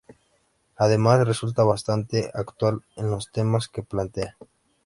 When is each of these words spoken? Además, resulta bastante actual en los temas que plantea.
Además, 0.77 1.27
resulta 1.27 1.63
bastante 1.63 2.31
actual 2.33 2.81
en 2.95 3.11
los 3.11 3.31
temas 3.31 3.67
que 3.67 3.83
plantea. 3.83 4.35